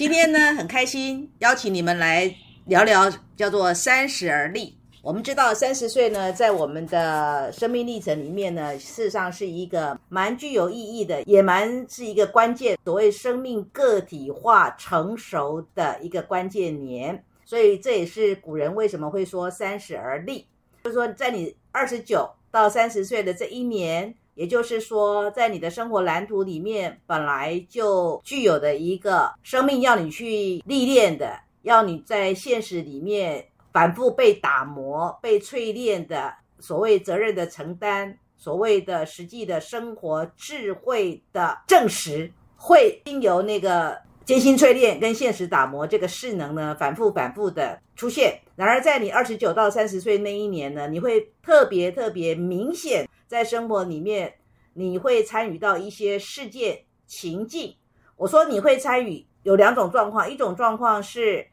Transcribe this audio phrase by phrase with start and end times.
[0.00, 4.74] 今天呢，很开心邀请你们来聊聊叫做“三十而立”。
[5.04, 17.22] 我们知道，三十岁呢，在我们的生命历程里面呢，事实上是一个蛮具有意义的，也蛮是一个关键，所谓生命个体化成熟的一个关键年。
[17.44, 20.46] 所以这也是古人为什么会说“三十而立”，
[20.82, 24.14] 就是说，在你二十九到三十岁的这一年。
[24.34, 48.40] 也就是说，在你的生活蓝图里面，本来就具有的一个生命，要你去历练的，要你在现实里面反复被打磨、被淬炼的所谓责任的承担，所谓的实际的生活智慧的证实，会经由那个艰辛淬炼跟现实打磨这个势能呢，反复反复的出现。
[48.54, 53.08] 然而，在你二十九到三十岁那一年呢，你会特别特别明显。
[53.26, 54.34] 在生活里面，
[54.74, 57.74] 你会参与到一些事件情境。
[58.16, 61.46] 我说你会参与，有两种状况：一种状况是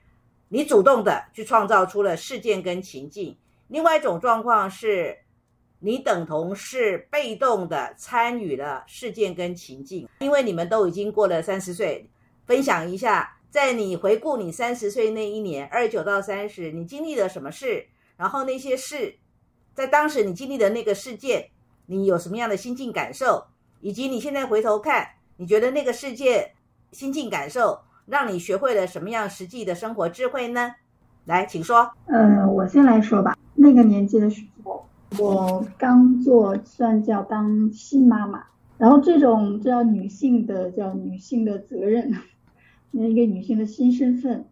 [0.50, 3.36] 你主动的去创造出了事件跟情境；
[3.68, 5.18] 另外一种状况是
[5.80, 10.10] 你等同是被动的参与了事件跟情境。
[10.20, 12.10] 因为你们都已经过了三十岁，
[12.48, 17.86] 分享一下，在你回顾你三十岁那一年，二十九到三十，你经历了什么事？
[18.16, 19.18] 然后那些事，
[19.76, 21.52] 在当时你经历的那个事件。
[21.90, 23.46] 你有什么样的心境感受，
[23.80, 26.52] 以及你现在回头看，你觉得那个世界
[26.92, 30.76] 心境感受让你学会了什么样实际的生活智慧呢？
[31.24, 31.90] 来，请说。
[32.08, 33.38] 嗯，我先来说吧。
[33.56, 34.86] 那个年纪的时候，
[35.18, 38.44] 我刚做算叫当新妈妈，
[38.78, 42.14] 然后这种叫女性的叫女性的责任，
[42.92, 44.46] 一个女性的新身份。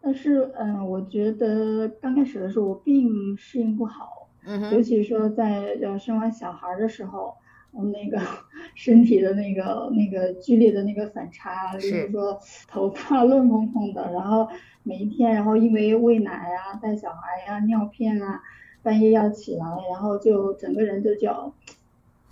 [0.00, 4.28] 但是，嗯，我觉得刚开始的时候我并适应不好。
[4.70, 7.34] 尤其是说在要生完小孩的时候，
[7.72, 8.20] 嗯，那个
[8.76, 14.46] 身体的那个那个剧烈的那个反差，比如说头发乱蓬蓬的，然后
[14.82, 18.42] 每一天，然后因为喂奶啊、带小孩呀、尿片啊，
[18.82, 21.54] 半夜要起来，然后就整个人就叫，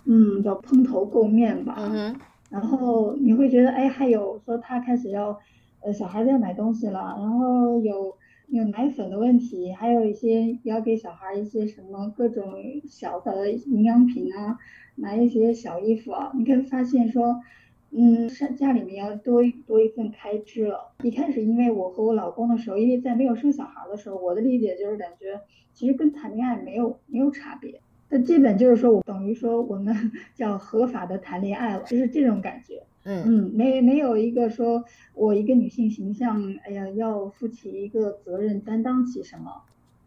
[0.05, 1.75] 嗯，叫蓬头垢面吧。
[1.79, 2.15] 嗯
[2.53, 5.37] 然后你会觉得，哎，还有说他开始要，
[5.81, 8.15] 呃，小孩子要买东西了，然后有。
[8.49, 12.53] 有奶粉的问题，还有一些要给小孩一些什么各种
[12.85, 14.59] 小的营养品啊，
[14.95, 17.41] 买一些小衣服啊，你可以发现说，
[17.89, 20.93] 嗯，家里面要多多一份开支了。
[21.01, 25.41] 一开始因为我和我老公的时候，因为在没有生小孩的时候，我的理解就是感觉
[25.73, 27.81] 其实跟谈恋爱没有没有差别。
[28.13, 32.79] 那基本就是说我等于说我们 叫合法的谈恋爱了，就是这种感觉。
[33.05, 34.81] 嗯嗯，没没有一个说
[35.15, 39.51] 我一个女性形象，哎呀，要负起一个责任，担当起什么？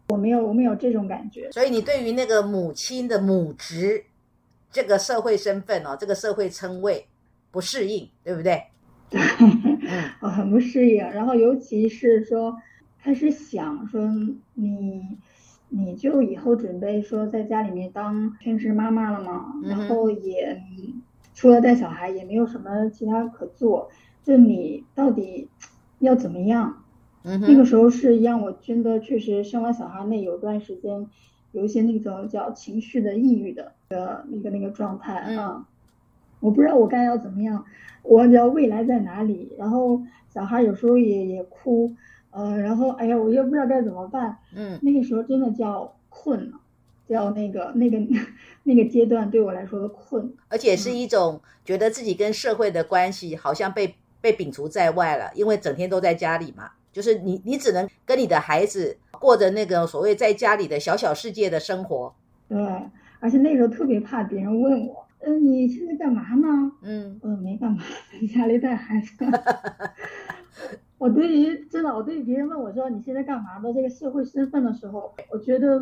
[0.07, 1.51] 我没有，我没有这种感觉。
[1.51, 4.01] 所以你对于那个母亲的母职
[4.71, 7.05] 这个社会身份哦，这个社会称谓
[7.51, 8.63] 不适应，对不对？
[9.11, 9.19] 对，
[10.21, 10.97] 我很不适应。
[10.97, 12.55] 然后尤其是说
[12.99, 14.09] 开始想说
[14.53, 15.01] 你
[15.69, 19.53] 你就以后准备说在家里面当全职妈妈了吗？
[19.63, 20.61] 然后也。
[21.33, 23.91] 除了带小孩，也没有什么其他可做。
[24.23, 25.47] 就你到底
[25.99, 26.83] 要怎么样？
[27.21, 31.07] 那个时候是让我真的确实生完小孩那有段时间，
[31.51, 35.67] 有一些那种叫情绪的抑郁的的那个那个状态啊。
[36.39, 37.63] 我不知道我该要怎么样，
[38.01, 39.51] 我要未来在哪里？
[39.59, 41.93] 然后小孩有时候也也哭，
[42.31, 44.37] 呃，然后哎呀，我又不知道该怎么办。
[44.55, 46.59] 嗯，那个时候真的叫困了。
[47.07, 47.97] 叫那个那个
[48.63, 62.13] 那个阶段对我来说的困，而且是一种觉得自己跟社会的关系好像被被摒除在外了，因为整天都在家里嘛，就是你你只能跟你的孩子过着那个所谓在家里的小小世界的生活。
[62.49, 62.59] 对，
[63.21, 66.71] 而且那时候特别怕别人问我，嗯，你现在干嘛呢？
[66.81, 69.23] 嗯，嗯，没干嘛，在 家里带孩子。
[70.97, 75.81] 我对于真的，我对于别人问我说你现在干嘛的这个社会身份的时候，我觉得。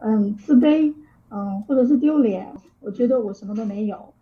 [0.00, 0.92] 嗯，自卑，
[1.30, 2.46] 嗯，或者是丢脸，
[2.80, 4.12] 我觉得我什么都没有，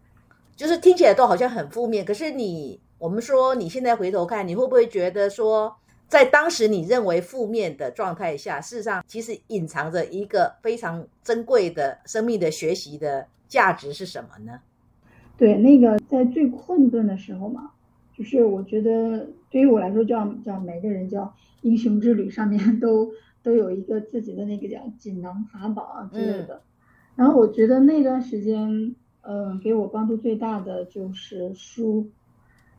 [0.55, 2.05] 就是听起来都好像很负面。
[2.05, 5.75] 可是你，我们说你现在回头看，你会不会觉得说，
[6.07, 14.61] 在当时你认为负面的状态下，事实上其实隐藏着一个非常珍贵的生命的学习的价值是什么呢？
[15.37, 17.73] 对，那个在最困顿的时候嘛，
[18.23, 23.11] 就是我觉得对于我来说，叫叫每个人叫英雄之旅上面都。
[23.45, 26.63] 都有一个自己的那个叫锦囊法宝啊之类的，
[27.17, 32.13] 然后我觉得那段时间，嗯，给我帮助最大的就是书，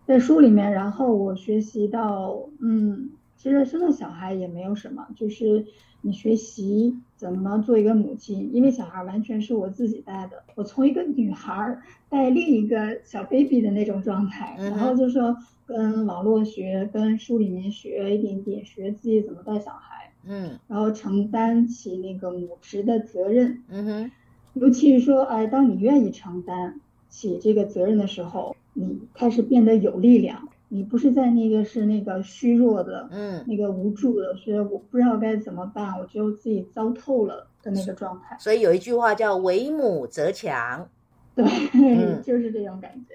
[0.05, 5.65] 在书里面，然后我学习到，嗯，其实生了小孩也没有什么，就是
[6.05, 11.79] 你学习怎么做一个母亲，因为小孩完全是我自己带的，我从一个女孩
[12.09, 20.59] 带另一个小 baby 的那种状态，然后就说跟网络学，跟书里面学一点点，学自己怎么带小孩，嗯。
[20.67, 24.11] 然后承担起那个母职的责任，嗯哼，
[24.55, 30.50] 尤其是说，哎，当你愿意承担起这个责任的时候，你开始变得有力量。
[30.73, 38.35] 你不是在那个是那个虚弱的，嗯，那个无助的，所以我不知道该怎么办，我就自己糟透了的那个状态。
[38.39, 40.89] 所以有一句话叫“为母则强
[41.35, 43.13] 对，嗯 就是这种感觉。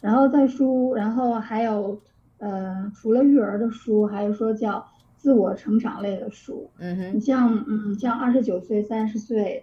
[0.00, 2.00] 然后再书，然后还有，
[2.38, 4.86] 呃，除了育儿的书，还有说叫
[5.18, 6.70] 自我成长类的书。”。
[6.80, 9.62] 嗯哼你，像，嗯，像二十九岁、三十岁，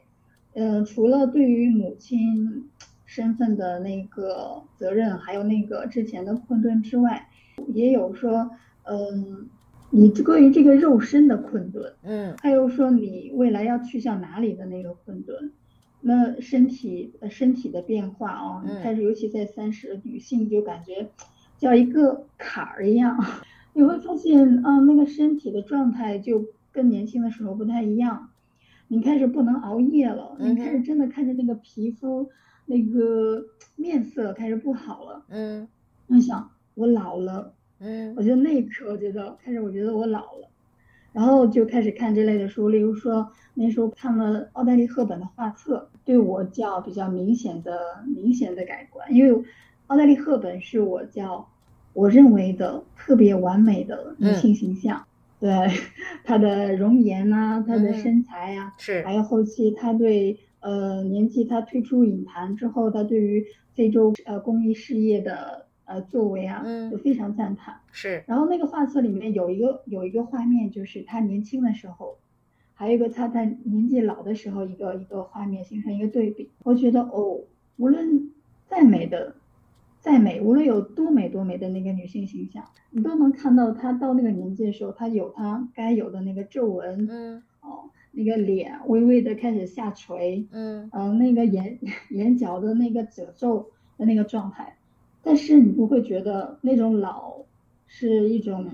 [0.54, 2.70] 呃，除了对于母亲
[3.06, 7.28] 身份的那个责任，还有那个之前的困顿之外，
[7.70, 8.52] 也有说，
[8.84, 9.50] 嗯，
[9.90, 15.52] 你关于这个肉身的困顿，嗯还有说你未来要去向哪里的那个困顿。
[16.04, 21.10] 那身体呃身体的变化啊，开始尤其在三十，女性就感觉
[21.60, 23.24] 叫一个坎儿一样，
[23.74, 28.30] 你会发现啊，那个身体的状态就跟年轻的时候不太一样。
[28.88, 32.30] 你开始不能熬夜了，你开始真的看着那个皮肤
[32.66, 35.24] 那个面色开始不好了。
[35.30, 35.68] 嗯
[36.08, 36.50] 你想
[36.82, 38.14] 我老了，嗯。
[38.18, 40.50] 我觉得那一刻，我觉得开始我觉得我老了，
[41.14, 49.44] 然后就开始看这类的书，例如说那时候看了奥黛丽·赫本的画册，对我叫比较明显的明显的改观，因为
[49.88, 51.48] 奥黛丽·赫本是我叫
[51.94, 55.06] 我认为的特别完美的女性形象，
[55.40, 55.50] 对
[56.24, 57.94] 她的容颜呐、她的嗯。
[57.94, 59.04] 身材呀、是。
[59.04, 63.46] 还有后期她对呃年纪她退出影坛之后，她对于
[63.76, 67.80] 非洲呃公益事业的呃作为啊，嗯就非常赞叹。
[67.92, 72.18] 是，然后那个画册里面有一个有一个画面，就是他年轻的时候，
[72.74, 76.50] 还有一个他在年纪老的时候一个一个画面形成一个对比。
[76.64, 77.40] 我觉得哦，
[77.78, 78.32] 无论
[78.68, 79.36] 再美的
[80.00, 91.78] 再美，无论有多美多美的那个女性形象，你都能看到她到那个年纪的时候，她有她该有的那个皱纹，嗯哦，那个脸微微的开始下垂，嗯嗯、那个眼
[92.10, 94.76] 眼角的那个褶皱的那个状态，
[95.24, 97.38] 但是你不会觉得那种老
[97.88, 98.66] 是一种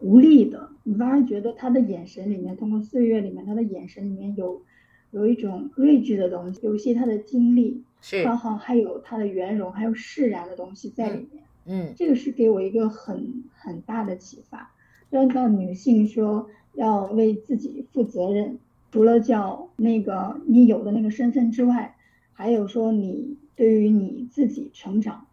[0.00, 4.62] 无力的，你反而觉得他的眼神里面，通过岁月里面，他的眼神里面有
[5.10, 11.44] 有一种睿智的东西，有一些他的经历，是，然后还有他的圆融，还有释然的东西在里面。
[11.64, 14.72] 嗯这个是给我一个很很大的启发。
[15.10, 18.58] 让到女性说要为自己负责任，
[18.90, 21.94] 除了叫那个你有的那个身份之外，
[22.32, 25.26] 还有说你对于你自己成长，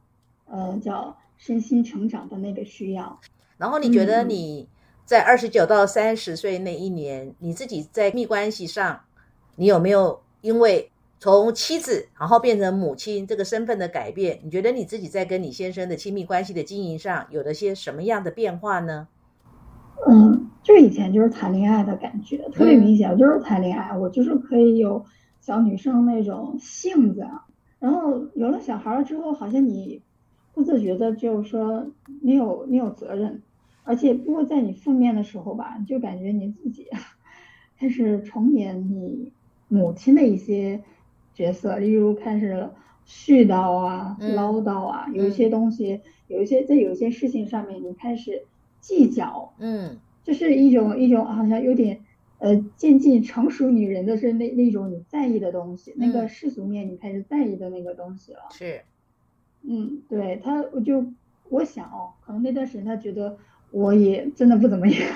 [0.49, 3.19] 呃，叫身心成长的那个需要。
[3.57, 4.67] 然后你觉得你
[5.05, 9.01] 在二十九到三十岁那一年，你自己在密关系上，
[9.55, 19.07] 你有没有因为从妻子然后变成母亲这个身份的改变，你觉得你自己在跟你先生的亲密关系的经营上有了些什么样的变化呢？
[20.07, 23.11] 嗯，就以前就是谈恋爱的感觉，特别明显。
[23.11, 25.05] 我就是谈恋爱，我就是可以有
[25.41, 27.45] 小女生那种性子啊。
[27.79, 30.01] 然后有了小孩了之后，好像你
[30.53, 31.91] 不自觉的就是说
[32.21, 33.41] 你有你有责任，
[33.83, 36.87] 而且不过在你负面的时候吧，你就感觉你自己
[37.77, 39.31] 开始重演你
[39.67, 40.81] 母亲的一些
[41.33, 42.69] 角色，例如开始
[43.07, 48.45] 絮叨啊、嗯唠叨啊，有一些东西，有一些在有一些事情上面你开始
[48.79, 49.97] 计较，嗯。
[50.21, 52.01] 就是一种一种好像有点
[52.37, 56.29] 呃渐进成熟女人的是那那种你在意的东西，那个嗯。
[56.29, 58.41] 世俗面你开始在意的那个东西了。
[58.51, 58.81] 是，
[59.63, 61.03] 嗯，对他，我就
[61.49, 63.37] 我想哦，可能那段时间他觉得
[63.71, 64.99] 我也真的不怎么样。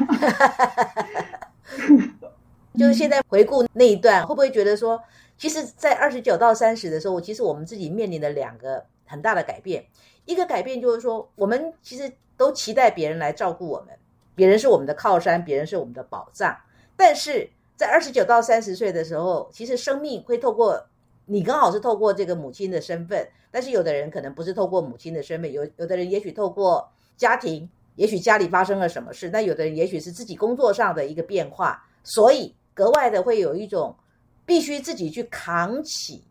[2.77, 4.99] 就是现在回顾那一段，会不会觉得说，
[5.37, 9.85] 其实，在二十九到三十的时候，其实我们自己面临的两个很大的改变，
[10.25, 13.95] 一个改变就是说，我们其实都期待别人来照顾我们，
[14.33, 16.57] 别人是我们的靠山，别人是我们的保障。
[16.95, 20.87] 但是在二十九到三十岁的时候，其实生命会透过
[21.27, 33.95] 你刚好是透过这个母亲的身份，但是有的人可能不是透过母亲的身份，有有的人也许透过家庭，也许家里发生了什么事，那有的人也许是自己工作上的一个变化，所以格外的会有一种
[34.43, 36.23] 必须自己去扛起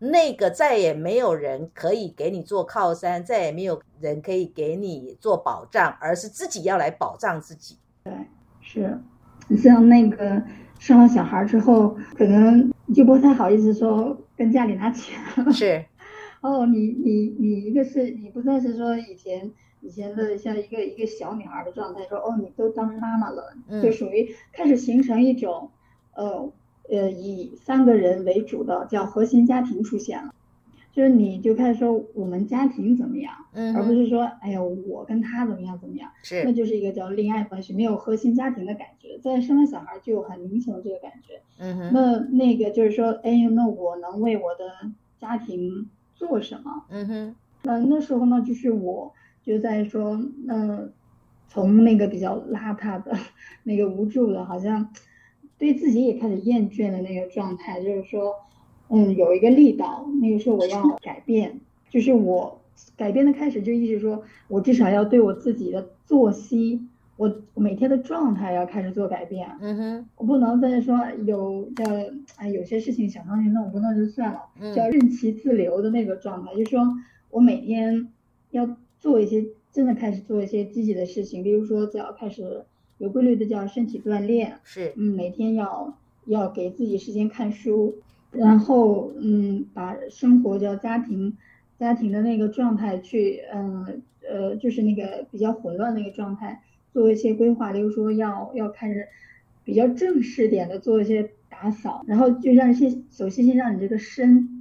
[0.00, 7.78] 那个再也没有人可以给你做靠山，再也没有人可以给你做保障，而是自己要来保障自己。
[8.02, 8.12] 对
[8.60, 9.00] 是，
[9.46, 10.42] 你像那个
[10.78, 15.52] 生了小孩之后，可能 就不太好意思说跟家里拿钱了。
[15.52, 15.84] 是，
[16.40, 25.70] 哦，你你你一个是你不再是说以前以前的像一个一个小女孩的状态，说哦，你都当妈妈了，嗯就属于开始形成一种，
[26.14, 26.52] 呃
[26.90, 30.32] 呃，以三个人为主的叫核心家庭出现了，
[30.92, 39.18] 就是你就开始说我们家庭怎么样，嗯，而不是说哎呀我跟他怎么样怎么样，是那，就是一个叫恋爱关系，没有核心家庭的感觉。
[39.20, 41.40] 在生完小孩就有很明显的这个感觉。
[41.58, 44.90] 嗯哼，那那个就是说，哎，那我能为我的
[45.20, 46.84] 家庭做什么？
[46.90, 50.92] 嗯哼，那那时候呢，就是我就在说，嗯
[51.48, 53.16] 从那个比较邋遢的、
[53.62, 54.90] 那个无助的，好像
[55.56, 58.34] 对自己也开始厌倦的那个状态，就是说，
[58.90, 62.60] 嗯，有一个力道，那个时候我要 改变，就是我
[62.96, 66.86] 改变的开始就意识说，我至少要对我自己的作息，
[67.18, 69.46] 我我每天的状态要开始做改变。
[69.60, 70.96] 嗯哼，我不能再说
[71.26, 71.84] 有叫
[72.36, 76.52] 哎，有些事情想当去弄，不弄就算了，嗯叫任其自流的那个状态。
[76.54, 76.80] 就是说
[77.30, 78.08] 我每天
[78.52, 82.64] 要做一些真的开始做一些积极的事情，比如说叫开始
[82.98, 85.92] 有规律的叫身体锻炼，是，嗯，每天要
[86.26, 87.96] 要给自己时间看书，
[88.30, 91.36] 然后嗯，把生活叫家庭
[91.80, 96.60] 家庭的那个状态去嗯呃就是那个比较混乱那个状态
[96.98, 99.06] 做一些规划，例如说要要开始
[99.62, 104.54] 比较正式点的做一些打扫，然后就让先首先先让你这个身。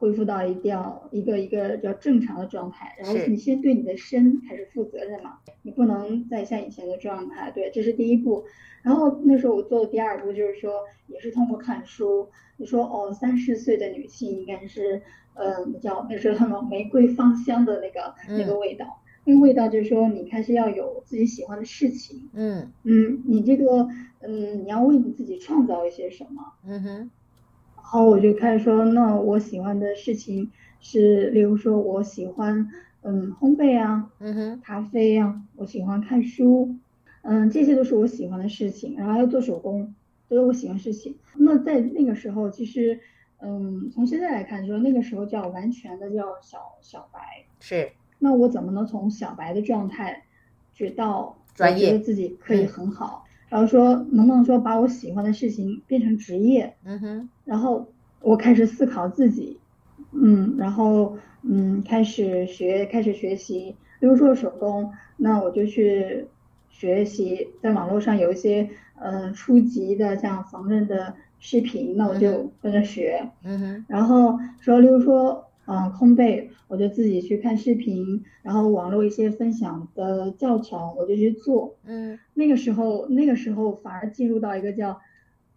[0.00, 8.46] 恢复到一调一个一个叫正常的状态，然后你先对你的身开始负责任嘛，你不能再像以前的状态，对，这是第一步。
[8.82, 10.72] 然后那时候我做的第二步就是说，
[11.06, 15.02] 也是通过看书，你说哦，三十岁的女性应该是，
[15.34, 23.88] 嗯，叫那时候他们玫瑰芳香的那个那个嗯味道，那个味道就是说你开始要有自己喜欢的事情，嗯嗯，你这个
[24.20, 26.54] 嗯，你要为你自己创造一些什么。
[26.66, 26.88] 嗯哼，
[27.76, 30.50] 然后我就开始说，那我喜欢的事情
[30.80, 32.68] 是，例如说我喜欢
[33.02, 36.76] 嗯烘焙啊，嗯哼，咖啡啊、我喜欢看书，
[37.22, 39.94] 嗯，这些都是我喜欢的事情，然后还要做手工，
[40.28, 41.16] 都是我喜欢的事情。
[41.36, 43.00] 那在那个时候，其实，
[43.40, 47.46] 嗯，从现在来看说，那个时候叫完全的叫小小白。
[47.60, 50.22] 是，那我怎么能从小白的状态，
[50.74, 52.68] 直到专业觉得自己可以嗯。
[52.68, 57.88] 很好，然后说能不能说把我喜欢的事情变成职业，嗯哼，然后
[58.20, 59.58] 我开始思考自己，
[60.12, 66.26] 嗯，然后嗯，开始学，开始学习，比如说手工，那我就去
[66.68, 82.18] 学习，在网络上有一些呃初级的像缝纫的视频，那我嗯就跟着学，嗯哼，然后说，例如说，嗯、烘焙，我就自己去看视频，然后网络一些分享的教程，我就去做，嗯。
[82.34, 85.00] 那个时候，那个时候反而进入到一个叫，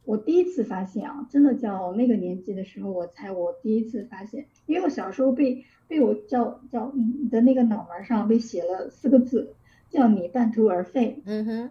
[0.05, 9.55] 我第一次发现啊，真的叫那个年纪的时候，我才我第一次发现，因为我小时候被被我叫叫你的那个脑门上被写了四个字，
[9.89, 11.69] 叫你半途而废，嗯哼，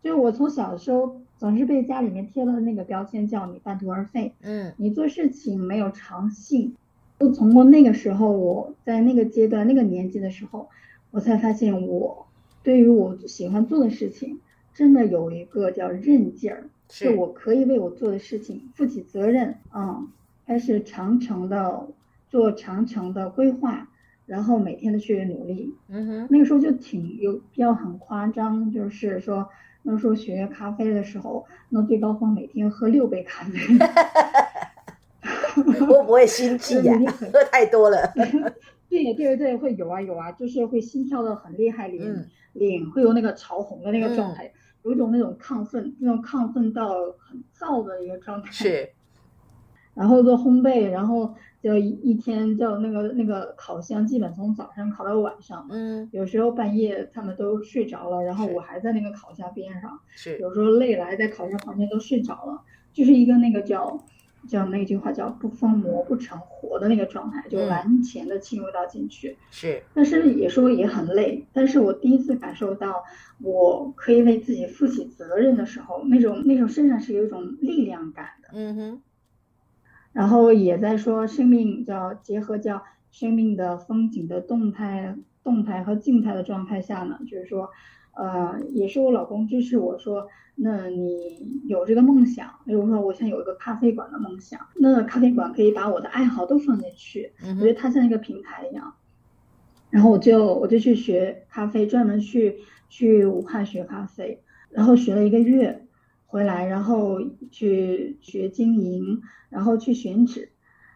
[0.00, 4.72] 就是我从小的时候总是被家里面贴了那个标签，叫你半途而废，嗯。
[4.76, 6.76] 你做事情没有长性。
[7.18, 10.68] 就从过那个时候，我在那个阶段、那个年纪的时候，
[11.10, 12.26] 我才发现我
[12.62, 14.40] 对于我喜欢做的事情，
[14.72, 20.08] 真的有一个叫韧劲儿，就是我可以为我做的事情负起责任啊、嗯，
[20.46, 21.88] 开始长程的
[22.28, 23.88] 做长程的规划，
[24.26, 25.74] 然后每天的去努力。
[25.88, 29.48] 嗯哼，那个时候就挺有比较很夸张，就是说
[29.82, 33.58] 那时候学咖啡的时候，那最高峰每天喝六杯咖啡。
[35.80, 37.98] 会不会心悸呀、对喝太多了。
[38.88, 42.26] 对对对，会有啊有啊，就是会心跳的很厉害，脸、嗯。
[42.54, 44.50] 脸会有那个潮红的那个状态，
[44.82, 48.50] 有一种那种亢奋，那种亢奋到很燥的一个状态。
[48.50, 48.88] 是，
[49.94, 56.08] 然后做烘焙，然后就一一天就那个那个烤箱，基本从早上烤到晚上，嗯。
[56.10, 64.02] 有时候半夜他们都睡着了，然后我还在那个烤箱边上，是，有时候累了还在烤箱旁边都睡着了，就是一个那个叫
[64.46, 69.36] 叫那句话叫不疯魔不成活的那个状态，就嗯完全的进入到进去。
[69.50, 73.02] 是，但是也说也很累，但是我第一次感受到
[73.40, 78.48] 我可以为自己负起责任的时候，那种那种身上是有一种力量感的。
[78.52, 79.02] 嗯哼，
[80.12, 87.70] 然后也在说生命叫结合叫生命的风景的动态、动态和静态的状态下呢，就是说，
[88.18, 98.92] 呃，也是我老公支持我说，那你有这个梦想，比如说我想有一个咖啡馆的梦想，那咖啡馆可以把我的爱好都放进去，嗯我觉得，它像一个平台一样。
[99.90, 102.56] 然后我就我就去学咖啡，专门去
[102.88, 105.86] 去武汉学咖啡，然后学了一个月，
[106.26, 107.20] 回来然后
[107.52, 110.50] 去学经营，然后去选址，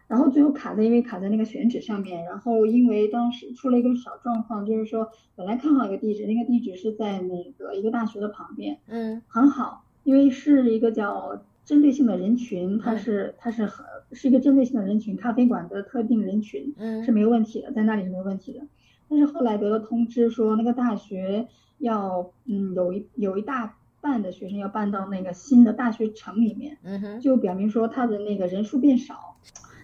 [0.07, 9.21] 然后最后卡在因为卡在那个选址上面，然后因为当时出了一个小状况，就是说本来看好一个地址，那个地址是在那个一个大学的旁边，嗯。
[9.27, 17.03] 很好，因为是一个叫针对性的人群，它是它是很是一个针对性的人群，咖啡馆的特定人群嗯。
[17.03, 18.61] 是没有问题的，在那里是没有问题的。
[19.09, 29.37] 但是后来得了通知说，那个大学要嗯有一有一大半的学生要搬到那个新的大学城里面，嗯哼，就表明说他的那个人数变少，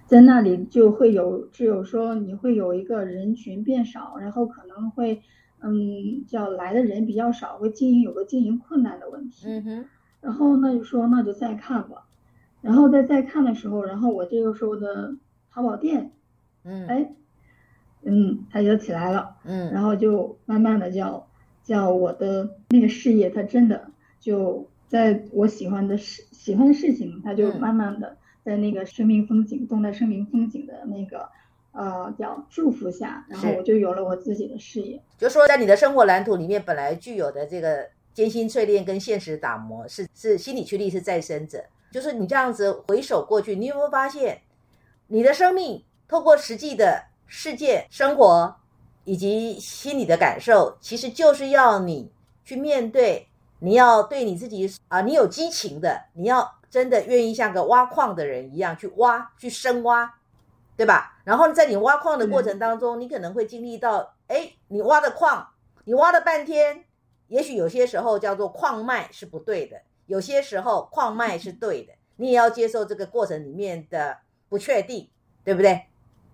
[0.10, 5.22] 在那里就会有只有说你会有一个人群变少，然后可能会
[5.62, 9.46] 嗯叫来的人比较少，会经营有个经营困难的问题。
[9.48, 9.86] 嗯哼，
[10.20, 12.08] 然后那就说那就再看吧，
[12.62, 15.16] 然后在再看的时候，然后我这个时候的
[15.52, 16.12] 淘宝店，
[16.64, 17.14] 嗯哎，
[18.02, 21.28] 嗯，它就起来了，嗯然后就慢慢的叫
[21.64, 31.30] 叫我的那个事业，它真的就在我喜欢的事喜欢的事情，它就嗯慢慢的在那个生命风景动态生命风景的那个
[31.72, 35.02] 呃叫祝福下，然后我就有了我自己的事业。
[35.18, 41.64] 就说在你的生活蓝图里面本来具有的这个艰辛淬炼跟现实打磨，是是心理驱力是再生者。
[41.92, 44.42] 就是你这样子回首过去，你有没有发现，
[45.08, 48.56] 你的生命透过实际的事件、生活
[49.06, 52.12] 以及心理的感受，其实就是要你
[52.46, 53.28] 去面对，
[53.60, 60.14] 你要对你自己啊、你有激情的，你要真的愿意像个挖矿的人一样去挖、去深挖，
[60.78, 61.20] 对吧？
[61.24, 65.50] 然后在你挖矿的过程当中，你可能会经历到，哎，你挖的矿，
[65.86, 66.86] 你挖了半天，
[67.28, 75.10] 也许有些时候叫做矿脉是不对的，有些时候矿脉是对的，你也要接受这个过程里面的不确定，
[75.44, 75.86] 对不对？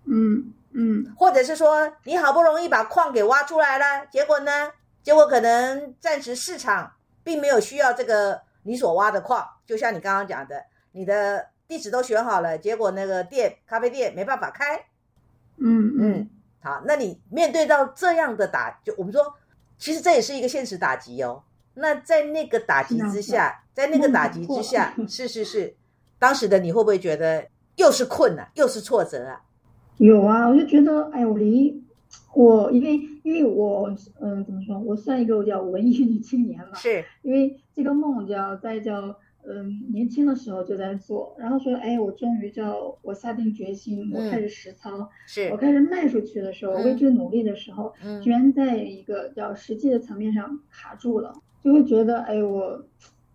[0.04, 4.70] 嗯嗯或者是说，你好不容易把矿给挖出来了，结果呢？
[5.02, 14.86] 结果可能暂时市场并没有需要这个你所挖的矿，就像你刚刚讲的，你的地址都选好了，结果那个店咖啡店没办法开，
[15.58, 16.30] 嗯嗯，
[16.60, 19.34] 好，那你面对到这样的打，就我们说，
[19.76, 21.42] 其实这也是一个现实打击哦。
[21.74, 25.74] 那在那个打击之下，在那个打击之下，是是是，
[26.18, 29.42] 当时的你会不会觉得又是困难又是挫折啊？
[29.98, 31.82] 有啊，我就觉得，哎，我离
[32.34, 39.18] 我因为因为我嗯、怎么说，我算一个叫文艺女青年嘛，是，因为这个梦叫在叫
[39.48, 52.84] 嗯年轻的时候就在做，然后说，哎，我终于叫我下定决心，我开始实操，是我，开始迈出去的时候，嗯为之努力的时候，嗯居然在一个叫实际的层面上卡住了，就会觉得，哎，我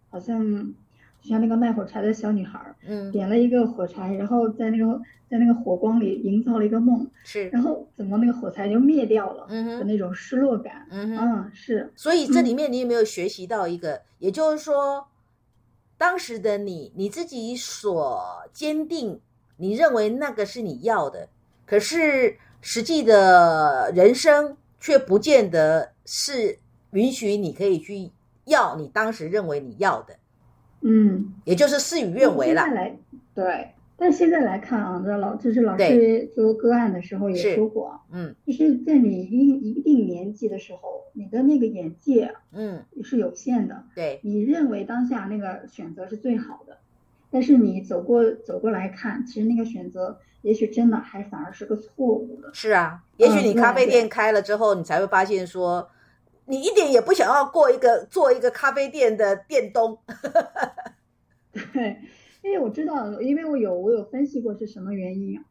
[0.10, 0.74] 好像
[1.22, 2.76] 就像那个卖火柴的小女孩儿。
[2.88, 10.88] 嗯，点了一个火柴，然后在那个在那个火光里营造了一个梦，是，然后怎么那个火柴就灭掉了嗯哼，的那种失落感。
[10.90, 11.16] 嗯。
[11.16, 15.06] 嗯，是，所以这里面你有没有学习到一个，也就是说，
[16.02, 19.22] 当时的你你自己所坚定，
[19.58, 21.30] 你认为那个是你要的，
[21.64, 26.58] 可是实际的人生却不见得是
[26.94, 28.10] 允许你可以去
[28.46, 30.18] 要你当时认为你要的，
[30.82, 32.66] 嗯，也就是事与愿违了
[33.36, 33.76] 对。
[34.02, 46.80] 但现在来看啊，那老就是老师做个案的时候也说过啊，嗯就是在你一一定年纪的时候，你的那个眼界嗯，是有限的，对，你认为当下那个选择是最好的，
[47.30, 52.52] 但是你走过走过来看，其实那个选择也许真的还反而是个错误的。
[52.56, 53.04] 是啊。
[53.18, 55.88] 也许你咖啡店开了之后，你才会发现说，
[56.46, 60.00] 你一点也不想要过一个做一个咖啡店的店东。
[61.72, 61.98] 对，
[62.44, 65.44] 因为我知道，因为我有我有分析过是什么原因啊。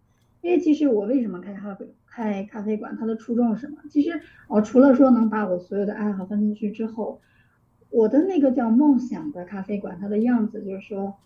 [0.42, 3.76] 因为其实我为什么开咖啡开咖啡馆，它的初衷是什么？
[3.90, 7.20] 其实我除了说能把我所有的爱好分进去之后，
[7.90, 11.16] 我的那个叫梦想的咖啡馆，它的样子就是说，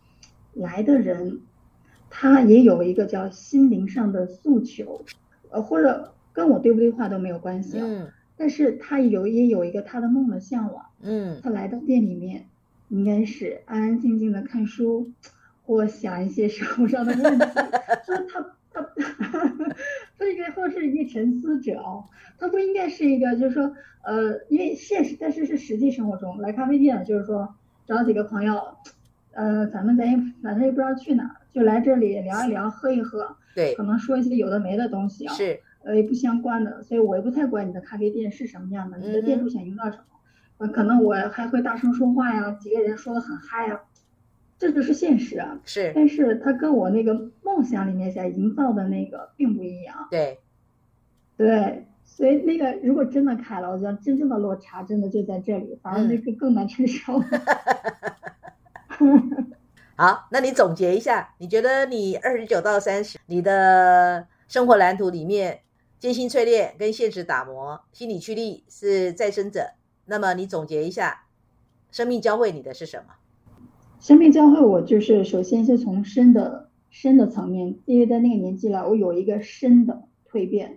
[0.53, 1.41] 来的人
[2.11, 5.05] 他也有一个叫心灵上的诉求，
[5.51, 7.87] 呃，或者跟我对不对话都没有关系啊。
[7.89, 10.87] 嗯但是他有也有一个他的梦的向往。
[11.01, 12.47] 嗯他来到店里面，
[12.89, 15.13] 应该是安安静静的看书，
[15.65, 17.45] 或想一些生活上的问题。
[18.05, 18.41] 说他
[18.73, 18.83] 他
[20.19, 22.05] 他应该或是一个沉思者哦，
[22.39, 27.55] 他不应该是一个就是说呃，因为现实，但是是实际生活中来咖啡店，就是说
[27.87, 28.77] 找几个朋友，
[29.33, 35.35] 呃，咱们咱也反正也不知道去哪儿，就来这里聊一聊，喝一喝，对可，能说一些有的没的东西啊。
[35.35, 40.05] 是，呃，也不相关的，所以我也不太管你的咖啡店是什么样的，你的店主想营造什么，
[40.59, 43.81] 呃，可能我还会大声说话呀，几个人说的很嗨呀，
[44.59, 45.61] 这就是现实啊。
[45.65, 47.13] 是，但是它跟我那个
[47.43, 50.39] 梦想里面想营造的那个并不一样，对，
[51.37, 57.23] 对，所以那个如果真的开了，我觉得真正的落差真的就在这里，反而那个更难承受。
[59.97, 65.61] 好，那你总结一下，你觉得你二十九到三十，你的生活蓝图里面，
[66.01, 69.75] 艰辛淬炼跟现实打磨，心理驱力是再生者。
[70.07, 71.27] 那么你总结一下，
[71.93, 73.15] 生命教会你的是什么？
[74.05, 80.77] 生命教会我就是首先是从身的身的层面，因为在那个年纪了，我有一个身的蜕变，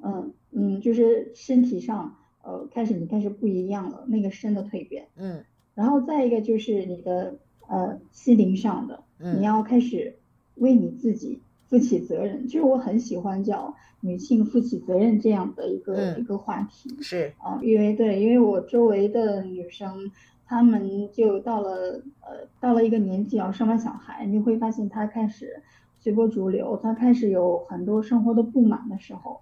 [0.00, 5.42] 嗯嗯，就是身体上呃开始你开始不一样了，那个身的蜕变，嗯。
[5.74, 10.14] 然后再一个就是你的呃心灵上的，嗯你要开始
[10.54, 12.46] 为你自己负起责任。
[12.46, 20.12] 就是我很喜欢叫女性负起责任这样的一个、嗯一个话题是，啊，因为对，因为我周围的女生，
[20.50, 25.62] 她们就到了呃到了一个年纪啊，生完小孩，你会发现她开始
[26.00, 29.40] 随波逐流，她开始有很多生活的不满的时候。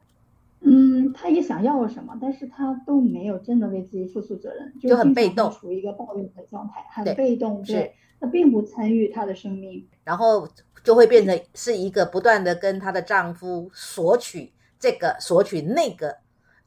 [0.60, 10.46] 嗯，她也想要什么，但是她都没有真的为自己负负责任，就很被动处于一个抱怨的状态，很被动，是对，她并不参与她的生命，然后
[10.84, 16.18] 就会变成是一个不断的跟她的丈夫索取这个索取那个，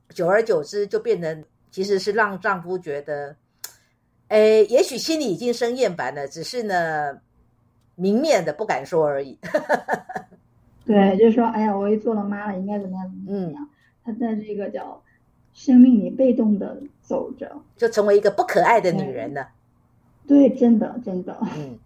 [0.09, 3.35] 久而久之就变成其实是让丈夫觉得，
[4.31, 7.19] 诶，也许心里已经生厌烦了，只是呢
[7.95, 9.37] 明面的不敢说而已。
[10.85, 13.69] 对，就是说，哎呀，我也做了妈了，应该怎么样怎么嗯样。
[14.05, 15.03] 她在这个叫
[15.53, 19.49] 生命里被动的走着，就成为一个不可爱的女人了。
[20.25, 21.37] 对，真的真的。
[21.57, 21.77] 嗯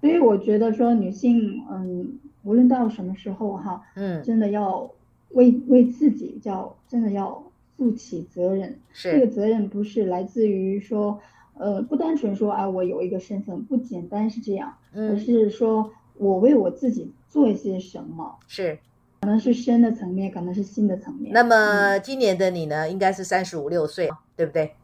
[0.00, 4.90] 所以我觉得说，女性，嗯，无论到什么时候哈，嗯，真的要
[5.28, 7.40] 为为自己叫真的要
[7.76, 8.76] 负起责任。
[8.92, 11.20] 是这个责任不是来自于说，
[11.54, 18.78] 呃，不单纯说，啊，我有一个身份，不简单是这样，而嗯是说我为我自己做一些什么，是。
[19.20, 21.32] 可能是深的层面，可能是新的层面。
[21.32, 24.74] 那么今年的你呢，应该是三十五六岁，对不对？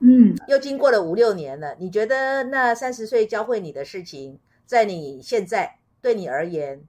[0.00, 6.82] 嗯，又经过了五六年了，你觉得那三十岁教会你的事情，在你现在对你而言，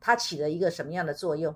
[0.00, 1.54] 它起了一个什么样的作用？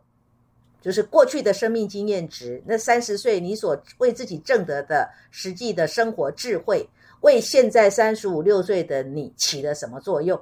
[0.81, 6.89] 就是过去的生命经验值，那三十岁你所为自己挣得的实际的生活智慧，
[7.25, 10.39] 为现在三十五六岁的你起了什么作用？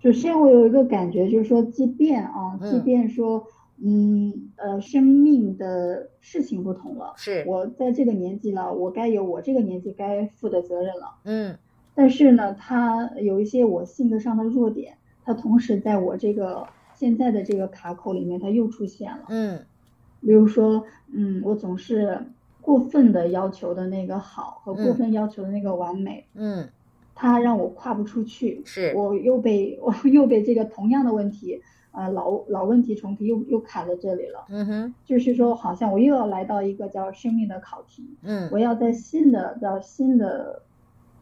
[0.00, 3.44] 首先我有一个感觉，就是说，即便啊，嗯即便说，
[3.84, 11.16] 嗯呃，生命的事情不同了，是，我在这个年纪了，我该有我这个年纪该负的责任了。
[11.24, 11.58] 嗯
[11.94, 19.24] 但是呢，他有一些我性格上的弱点，他同时在我这个现在的这个卡口里面，他又出现了。
[19.28, 19.58] 嗯
[20.20, 22.24] 比如说，嗯，我总是
[22.62, 26.66] 过分的要求的那个好和过嗯分要求的那个完美，嗯，
[27.14, 28.62] 它让我跨不出去。
[28.64, 34.46] 是，我又被 我又被这个同样的问题，呃，老老问题重提，又又卡在这里了。
[34.48, 40.62] 嗯哼，就是说，好像我又要来到一个叫生命的考题，嗯我要在新的叫新的，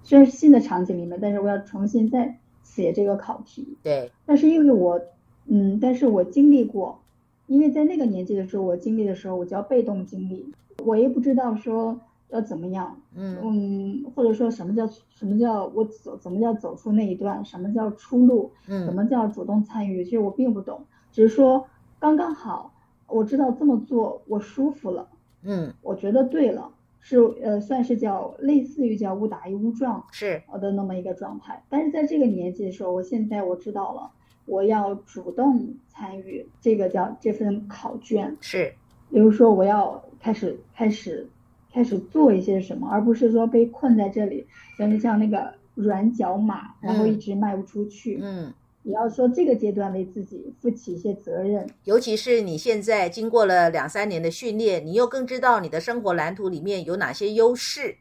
[0.02, 3.76] 虽然是新的场景里面，但是我要重新再写这个考题。
[3.82, 5.00] 对，但是因为我，
[5.46, 7.00] 嗯，但是我经历过，
[7.46, 10.52] 因为在那个年纪的时候，我经历的时候，我叫被动经历，
[10.84, 21.66] 我也不知道说要怎么样，嗯嗯，或者说什么叫什么叫我走，怎么叫走出那一段，什么叫出路，嗯，什么叫主动参与，其实我并不懂，只是说
[21.98, 22.72] 刚刚好，
[23.08, 25.08] 我知道这么做我舒服了，
[25.42, 31.62] 嗯，我觉得对了，是呃算是叫类似于叫误打一误撞是，的那么一个状态。
[31.68, 34.10] 但是在这个年纪的时候，我现在我知道了，
[34.46, 38.72] 我要主动参与这个叫这份考卷，是，
[39.10, 41.26] 比如说我要开始开始
[41.72, 48.18] 开始做一些什么，而不是说被困在这里，像像那个软脚马，然后一直迈不出去。
[48.22, 48.52] 嗯。
[48.82, 51.68] 你要说这个阶段为自己负起一些责任。
[51.84, 57.96] 尤其是你现在经过了两三年的训练，你又更知道你的生活蓝图里面有哪些优势，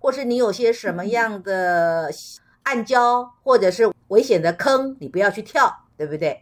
[0.00, 2.10] 或是你有些什么样的
[2.64, 6.40] 暗礁或者是危险的坑，你不要去跳，对不对？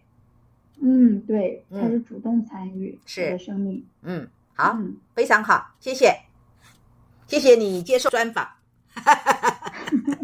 [0.81, 3.85] 嗯，对，嗯开始主动参与是的生命。
[4.01, 4.27] 嗯，
[4.63, 6.23] 好，嗯，非常好，谢谢，
[7.27, 8.49] 谢谢你接受专访。